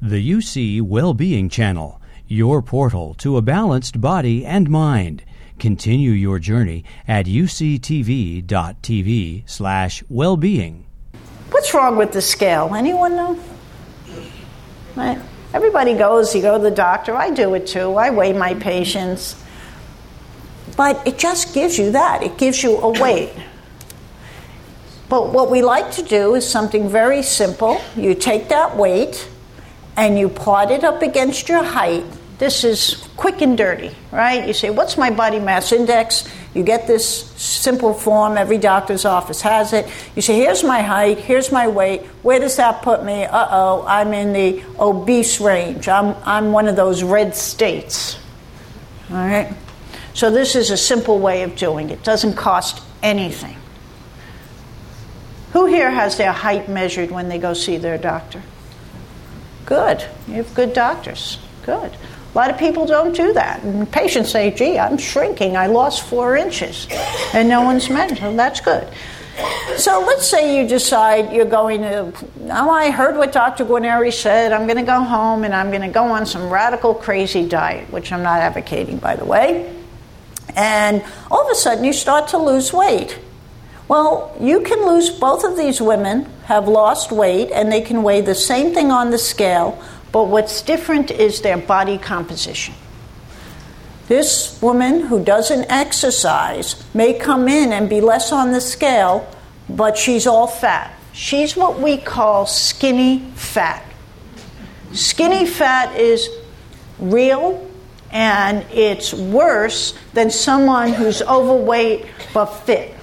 The 0.00 0.30
UC 0.30 0.80
Wellbeing 0.80 1.48
Channel, 1.48 2.00
your 2.28 2.62
portal 2.62 3.14
to 3.14 3.36
a 3.36 3.42
balanced 3.42 4.00
body 4.00 4.46
and 4.46 4.70
mind. 4.70 5.24
Continue 5.58 6.12
your 6.12 6.38
journey 6.38 6.84
at 7.08 7.26
uctv.tv 7.26 7.82
slash 9.44 10.04
wellbeing. 10.08 10.86
What's 11.50 11.74
wrong 11.74 11.96
with 11.96 12.12
the 12.12 12.22
scale? 12.22 12.76
Anyone 12.76 13.16
know? 13.16 13.40
Everybody 15.52 15.94
goes, 15.94 16.32
you 16.32 16.42
go 16.42 16.58
to 16.58 16.62
the 16.62 16.70
doctor. 16.70 17.16
I 17.16 17.30
do 17.30 17.54
it 17.54 17.66
too. 17.66 17.94
I 17.94 18.10
weigh 18.10 18.32
my 18.32 18.54
patients. 18.54 19.34
But 20.76 21.04
it 21.08 21.18
just 21.18 21.52
gives 21.54 21.76
you 21.76 21.90
that. 21.90 22.22
It 22.22 22.38
gives 22.38 22.62
you 22.62 22.76
a 22.78 22.90
weight. 23.00 23.32
But 25.08 25.32
what 25.32 25.50
we 25.50 25.60
like 25.60 25.90
to 25.92 26.02
do 26.02 26.36
is 26.36 26.48
something 26.48 26.88
very 26.88 27.24
simple. 27.24 27.80
You 27.96 28.14
take 28.14 28.48
that 28.50 28.76
weight 28.76 29.28
and 29.98 30.16
you 30.16 30.28
plot 30.28 30.70
it 30.70 30.84
up 30.84 31.02
against 31.02 31.48
your 31.48 31.64
height. 31.64 32.04
This 32.38 32.62
is 32.62 33.08
quick 33.16 33.42
and 33.42 33.58
dirty, 33.58 33.90
right? 34.12 34.46
You 34.46 34.54
say, 34.54 34.70
What's 34.70 34.96
my 34.96 35.10
body 35.10 35.40
mass 35.40 35.72
index? 35.72 36.26
You 36.54 36.62
get 36.62 36.86
this 36.86 37.24
simple 37.32 37.92
form, 37.92 38.38
every 38.38 38.58
doctor's 38.58 39.04
office 39.04 39.42
has 39.42 39.72
it. 39.72 39.90
You 40.14 40.22
say, 40.22 40.36
Here's 40.36 40.62
my 40.62 40.82
height, 40.82 41.18
here's 41.18 41.50
my 41.50 41.66
weight. 41.66 42.02
Where 42.22 42.38
does 42.38 42.56
that 42.56 42.82
put 42.82 43.04
me? 43.04 43.24
Uh 43.24 43.48
oh, 43.50 43.84
I'm 43.88 44.14
in 44.14 44.32
the 44.32 44.64
obese 44.78 45.40
range. 45.40 45.88
I'm, 45.88 46.14
I'm 46.24 46.52
one 46.52 46.68
of 46.68 46.76
those 46.76 47.02
red 47.02 47.34
states. 47.34 48.16
All 49.10 49.16
right? 49.16 49.52
So, 50.14 50.30
this 50.30 50.54
is 50.54 50.70
a 50.70 50.76
simple 50.76 51.18
way 51.18 51.42
of 51.42 51.56
doing 51.56 51.90
it, 51.90 52.04
doesn't 52.04 52.34
cost 52.34 52.84
anything. 53.02 53.56
Who 55.54 55.66
here 55.66 55.90
has 55.90 56.16
their 56.18 56.32
height 56.32 56.68
measured 56.68 57.10
when 57.10 57.28
they 57.28 57.38
go 57.38 57.52
see 57.52 57.78
their 57.78 57.98
doctor? 57.98 58.44
Good. 59.68 60.02
You 60.26 60.36
have 60.36 60.54
good 60.54 60.72
doctors. 60.72 61.38
Good. 61.66 61.92
A 61.92 62.38
lot 62.38 62.50
of 62.50 62.56
people 62.56 62.86
don't 62.86 63.14
do 63.14 63.34
that. 63.34 63.62
And 63.62 63.90
patients 63.92 64.30
say, 64.30 64.50
gee, 64.50 64.78
I'm 64.78 64.96
shrinking. 64.96 65.58
I 65.58 65.66
lost 65.66 66.06
four 66.06 66.36
inches. 66.36 66.88
And 67.34 67.50
no 67.50 67.60
one's 67.62 67.90
meant. 67.90 68.18
Well, 68.22 68.34
that's 68.34 68.62
good. 68.62 68.88
So 69.76 70.02
let's 70.06 70.26
say 70.26 70.58
you 70.58 70.66
decide 70.66 71.34
you're 71.34 71.44
going 71.44 71.82
to, 71.82 72.14
oh, 72.50 72.70
I 72.70 72.90
heard 72.90 73.18
what 73.18 73.30
Dr. 73.30 73.66
Guarneri 73.66 74.10
said. 74.10 74.52
I'm 74.52 74.66
going 74.66 74.78
to 74.78 74.90
go 74.90 75.02
home 75.02 75.44
and 75.44 75.54
I'm 75.54 75.68
going 75.68 75.82
to 75.82 75.88
go 75.88 76.04
on 76.04 76.24
some 76.24 76.48
radical, 76.48 76.94
crazy 76.94 77.46
diet, 77.46 77.92
which 77.92 78.10
I'm 78.10 78.22
not 78.22 78.40
advocating, 78.40 78.96
by 78.96 79.16
the 79.16 79.26
way. 79.26 79.76
And 80.56 81.04
all 81.30 81.44
of 81.44 81.52
a 81.52 81.54
sudden 81.54 81.84
you 81.84 81.92
start 81.92 82.28
to 82.28 82.38
lose 82.38 82.72
weight. 82.72 83.18
Well, 83.88 84.36
you 84.38 84.60
can 84.60 84.86
lose, 84.86 85.08
both 85.08 85.44
of 85.44 85.56
these 85.56 85.80
women 85.80 86.26
have 86.44 86.68
lost 86.68 87.10
weight 87.10 87.50
and 87.50 87.72
they 87.72 87.80
can 87.80 88.02
weigh 88.02 88.20
the 88.20 88.34
same 88.34 88.74
thing 88.74 88.90
on 88.90 89.10
the 89.10 89.18
scale, 89.18 89.82
but 90.12 90.24
what's 90.24 90.60
different 90.60 91.10
is 91.10 91.40
their 91.40 91.56
body 91.56 91.96
composition. 91.96 92.74
This 94.08 94.60
woman 94.60 95.00
who 95.00 95.24
doesn't 95.24 95.70
exercise 95.70 96.82
may 96.94 97.14
come 97.14 97.48
in 97.48 97.72
and 97.72 97.88
be 97.88 98.02
less 98.02 98.30
on 98.30 98.52
the 98.52 98.60
scale, 98.60 99.26
but 99.70 99.96
she's 99.96 100.26
all 100.26 100.46
fat. 100.46 100.94
She's 101.12 101.56
what 101.56 101.80
we 101.80 101.96
call 101.96 102.46
skinny 102.46 103.20
fat. 103.34 103.84
Skinny 104.92 105.46
fat 105.46 105.98
is 105.98 106.28
real 106.98 107.66
and 108.10 108.64
it's 108.72 109.12
worse 109.12 109.94
than 110.12 110.30
someone 110.30 110.92
who's 110.92 111.20
overweight 111.22 112.06
but 112.32 112.46
fit. 112.46 112.94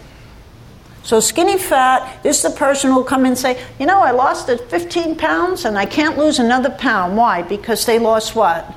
So 1.06 1.20
skinny 1.20 1.60
fat 1.60 2.24
this 2.24 2.38
is 2.38 2.52
the 2.52 2.58
person 2.58 2.92
who'll 2.92 3.04
come 3.04 3.26
and 3.26 3.38
say, 3.38 3.64
you 3.80 3.86
know, 3.86 4.00
I 4.00 4.10
lost 4.10 4.50
15 4.50 5.16
pounds 5.16 5.64
and 5.64 5.78
I 5.78 5.86
can't 5.86 6.18
lose 6.18 6.40
another 6.40 6.72
pound. 6.72 7.16
Why? 7.16 7.44
Because 7.44 7.86
they 7.86 8.00
lost 8.00 8.36
what? 8.36 8.76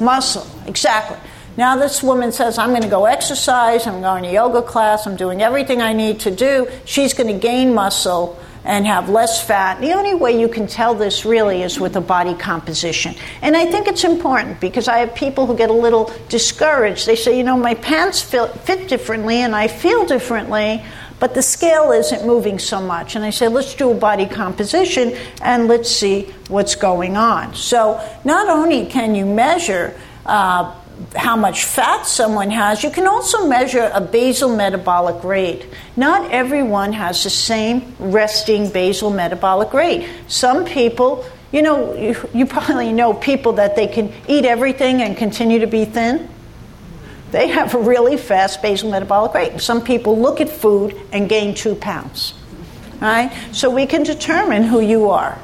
Muscle. 0.00 0.46
Exactly. 0.66 1.18
Now 1.58 1.76
this 1.76 2.02
woman 2.02 2.32
says, 2.32 2.56
I'm 2.56 2.70
going 2.70 2.82
to 2.82 2.88
go 2.88 3.04
exercise, 3.04 3.86
I'm 3.86 4.00
going 4.00 4.24
to 4.24 4.32
yoga 4.32 4.62
class, 4.62 5.06
I'm 5.06 5.16
doing 5.16 5.42
everything 5.42 5.82
I 5.82 5.92
need 5.92 6.20
to 6.20 6.30
do. 6.30 6.66
She's 6.86 7.12
going 7.12 7.32
to 7.32 7.38
gain 7.38 7.74
muscle 7.74 8.40
and 8.64 8.86
have 8.86 9.10
less 9.10 9.46
fat. 9.46 9.80
The 9.82 9.92
only 9.92 10.14
way 10.14 10.40
you 10.40 10.48
can 10.48 10.66
tell 10.66 10.94
this 10.94 11.26
really 11.26 11.62
is 11.62 11.78
with 11.78 11.94
a 11.96 12.00
body 12.00 12.34
composition. 12.34 13.14
And 13.42 13.54
I 13.54 13.66
think 13.66 13.86
it's 13.86 14.04
important 14.04 14.58
because 14.60 14.88
I 14.88 14.98
have 14.98 15.14
people 15.14 15.44
who 15.44 15.54
get 15.54 15.68
a 15.68 15.74
little 15.74 16.10
discouraged. 16.30 17.06
They 17.06 17.16
say, 17.16 17.36
you 17.36 17.44
know, 17.44 17.58
my 17.58 17.74
pants 17.74 18.22
fit 18.22 18.88
differently 18.88 19.36
and 19.36 19.54
I 19.54 19.68
feel 19.68 20.06
differently 20.06 20.82
but 21.24 21.32
the 21.32 21.40
scale 21.40 21.90
isn't 21.90 22.26
moving 22.26 22.58
so 22.58 22.82
much. 22.82 23.16
And 23.16 23.24
I 23.24 23.30
said, 23.30 23.50
let's 23.54 23.74
do 23.74 23.90
a 23.90 23.94
body 23.94 24.26
composition 24.26 25.16
and 25.40 25.68
let's 25.68 25.88
see 25.88 26.24
what's 26.48 26.74
going 26.74 27.16
on. 27.16 27.54
So 27.54 27.98
not 28.26 28.50
only 28.50 28.84
can 28.84 29.14
you 29.14 29.24
measure 29.24 29.98
uh, 30.26 30.74
how 31.16 31.34
much 31.34 31.64
fat 31.64 32.04
someone 32.04 32.50
has, 32.50 32.84
you 32.84 32.90
can 32.90 33.06
also 33.06 33.48
measure 33.48 33.90
a 33.94 34.02
basal 34.02 34.54
metabolic 34.54 35.24
rate. 35.24 35.64
Not 35.96 36.30
everyone 36.30 36.92
has 36.92 37.24
the 37.24 37.30
same 37.30 37.96
resting 37.98 38.68
basal 38.68 39.08
metabolic 39.08 39.72
rate. 39.72 40.06
Some 40.28 40.66
people, 40.66 41.24
you 41.52 41.62
know, 41.62 41.94
you, 41.94 42.16
you 42.34 42.44
probably 42.44 42.92
know 42.92 43.14
people 43.14 43.54
that 43.54 43.76
they 43.76 43.86
can 43.86 44.12
eat 44.28 44.44
everything 44.44 45.00
and 45.00 45.16
continue 45.16 45.60
to 45.60 45.66
be 45.66 45.86
thin 45.86 46.28
they 47.34 47.48
have 47.48 47.74
a 47.74 47.78
really 47.78 48.16
fast 48.16 48.62
basal 48.62 48.90
metabolic 48.90 49.34
rate. 49.34 49.60
Some 49.60 49.82
people 49.82 50.16
look 50.16 50.40
at 50.40 50.48
food 50.48 50.96
and 51.12 51.28
gain 51.28 51.54
two 51.54 51.74
pounds. 51.74 52.32
Right? 53.00 53.32
So 53.50 53.70
we 53.70 53.86
can 53.86 54.04
determine 54.04 54.62
who 54.62 54.80
you 54.80 55.10
are. 55.10 55.36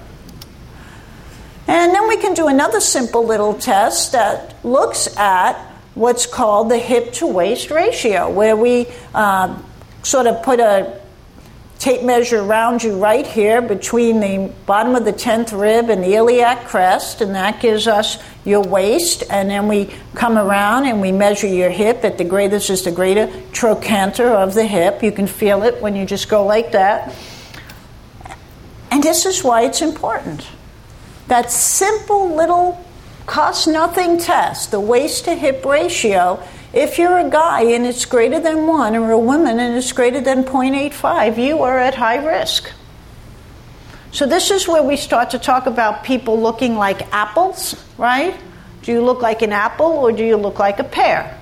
And 1.66 1.92
then 1.92 2.06
we 2.06 2.16
can 2.16 2.34
do 2.34 2.46
another 2.46 2.78
simple 2.78 3.26
little 3.26 3.54
test 3.54 4.12
that 4.12 4.64
looks 4.64 5.16
at 5.16 5.60
what's 5.94 6.26
called 6.26 6.70
the 6.70 6.78
hip 6.78 7.12
to 7.14 7.26
waist 7.26 7.72
ratio, 7.72 8.30
where 8.30 8.56
we 8.56 8.86
uh, 9.12 9.60
sort 10.04 10.28
of 10.28 10.44
put 10.44 10.60
a 10.60 10.99
tape 11.80 12.02
measure 12.02 12.40
around 12.40 12.82
you 12.84 12.96
right 12.98 13.26
here 13.26 13.62
between 13.62 14.20
the 14.20 14.52
bottom 14.66 14.94
of 14.94 15.06
the 15.06 15.14
10th 15.14 15.58
rib 15.58 15.88
and 15.88 16.04
the 16.04 16.14
iliac 16.14 16.66
crest, 16.66 17.22
and 17.22 17.34
that 17.34 17.58
gives 17.58 17.88
us 17.88 18.22
your 18.44 18.62
waist. 18.62 19.24
And 19.30 19.48
then 19.48 19.66
we 19.66 19.90
come 20.14 20.36
around 20.36 20.86
and 20.86 21.00
we 21.00 21.10
measure 21.10 21.46
your 21.46 21.70
hip 21.70 22.04
at 22.04 22.18
the 22.18 22.24
greatest 22.24 22.68
is 22.68 22.84
the 22.84 22.92
greater 22.92 23.28
trochanter 23.52 24.28
of 24.28 24.52
the 24.52 24.66
hip. 24.66 25.02
You 25.02 25.10
can 25.10 25.26
feel 25.26 25.62
it 25.62 25.80
when 25.80 25.96
you 25.96 26.04
just 26.04 26.28
go 26.28 26.44
like 26.44 26.72
that. 26.72 27.16
And 28.90 29.02
this 29.02 29.24
is 29.24 29.42
why 29.42 29.62
it's 29.62 29.80
important. 29.80 30.46
That 31.28 31.50
simple 31.50 32.34
little 32.34 32.84
cost 33.24 33.66
nothing 33.66 34.18
test, 34.18 34.70
the 34.70 34.80
waist 34.80 35.24
to 35.24 35.34
hip 35.34 35.64
ratio, 35.64 36.46
if 36.72 36.98
you're 36.98 37.18
a 37.18 37.28
guy 37.28 37.62
and 37.62 37.84
it's 37.84 38.04
greater 38.04 38.38
than 38.38 38.66
1, 38.66 38.96
or 38.96 39.10
a 39.10 39.18
woman 39.18 39.58
and 39.58 39.76
it's 39.76 39.92
greater 39.92 40.20
than 40.20 40.44
0.85, 40.44 41.38
you 41.38 41.62
are 41.62 41.78
at 41.78 41.94
high 41.94 42.24
risk. 42.24 42.70
So, 44.12 44.26
this 44.26 44.50
is 44.50 44.66
where 44.66 44.82
we 44.82 44.96
start 44.96 45.30
to 45.30 45.38
talk 45.38 45.66
about 45.66 46.04
people 46.04 46.40
looking 46.40 46.76
like 46.76 47.12
apples, 47.12 47.74
right? 47.96 48.36
Do 48.82 48.92
you 48.92 49.02
look 49.02 49.22
like 49.22 49.42
an 49.42 49.52
apple 49.52 49.86
or 49.86 50.10
do 50.10 50.24
you 50.24 50.36
look 50.36 50.58
like 50.58 50.78
a 50.78 50.84
pear? 50.84 51.38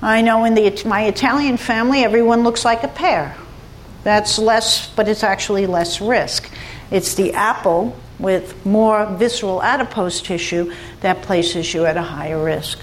I 0.00 0.22
know 0.22 0.44
in 0.44 0.54
the, 0.54 0.82
my 0.86 1.04
Italian 1.04 1.56
family, 1.56 2.04
everyone 2.04 2.44
looks 2.44 2.64
like 2.64 2.82
a 2.82 2.88
pear. 2.88 3.36
That's 4.04 4.38
less, 4.38 4.88
but 4.90 5.08
it's 5.08 5.22
actually 5.22 5.66
less 5.66 6.00
risk. 6.00 6.48
It's 6.90 7.14
the 7.14 7.34
apple 7.34 7.96
with 8.18 8.64
more 8.64 9.06
visceral 9.06 9.62
adipose 9.62 10.22
tissue 10.22 10.72
that 11.00 11.22
places 11.22 11.74
you 11.74 11.84
at 11.84 11.96
a 11.96 12.02
higher 12.02 12.42
risk. 12.42 12.78